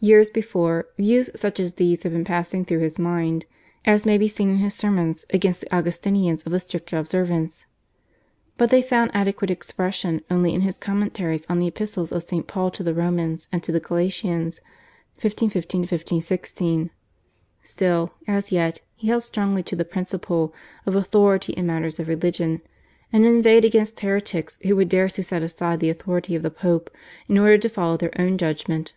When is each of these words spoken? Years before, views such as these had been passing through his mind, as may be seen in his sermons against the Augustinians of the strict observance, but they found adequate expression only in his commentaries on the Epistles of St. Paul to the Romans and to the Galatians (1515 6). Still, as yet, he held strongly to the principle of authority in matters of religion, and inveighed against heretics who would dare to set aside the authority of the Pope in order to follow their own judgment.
Years 0.00 0.30
before, 0.30 0.86
views 0.96 1.28
such 1.36 1.60
as 1.60 1.74
these 1.74 2.02
had 2.02 2.12
been 2.12 2.24
passing 2.24 2.64
through 2.64 2.78
his 2.78 2.98
mind, 2.98 3.44
as 3.84 4.06
may 4.06 4.16
be 4.16 4.26
seen 4.26 4.48
in 4.48 4.56
his 4.56 4.72
sermons 4.72 5.26
against 5.28 5.60
the 5.60 5.76
Augustinians 5.76 6.42
of 6.44 6.52
the 6.52 6.60
strict 6.60 6.94
observance, 6.94 7.66
but 8.56 8.70
they 8.70 8.80
found 8.80 9.10
adequate 9.12 9.50
expression 9.50 10.22
only 10.30 10.54
in 10.54 10.62
his 10.62 10.78
commentaries 10.78 11.44
on 11.50 11.58
the 11.58 11.66
Epistles 11.66 12.10
of 12.10 12.22
St. 12.22 12.46
Paul 12.46 12.70
to 12.70 12.82
the 12.82 12.94
Romans 12.94 13.50
and 13.52 13.62
to 13.64 13.70
the 13.70 13.78
Galatians 13.78 14.62
(1515 15.20 16.22
6). 16.22 16.54
Still, 17.62 18.14
as 18.26 18.50
yet, 18.50 18.80
he 18.94 19.08
held 19.08 19.24
strongly 19.24 19.62
to 19.64 19.76
the 19.76 19.84
principle 19.84 20.54
of 20.86 20.96
authority 20.96 21.52
in 21.52 21.66
matters 21.66 22.00
of 22.00 22.08
religion, 22.08 22.62
and 23.12 23.26
inveighed 23.26 23.66
against 23.66 24.00
heretics 24.00 24.58
who 24.62 24.74
would 24.76 24.88
dare 24.88 25.10
to 25.10 25.22
set 25.22 25.42
aside 25.42 25.80
the 25.80 25.90
authority 25.90 26.34
of 26.34 26.42
the 26.42 26.50
Pope 26.50 26.88
in 27.28 27.36
order 27.36 27.58
to 27.58 27.68
follow 27.68 27.98
their 27.98 28.18
own 28.18 28.38
judgment. 28.38 28.94